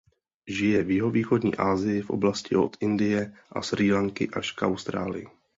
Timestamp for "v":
0.83-0.91, 2.01-2.09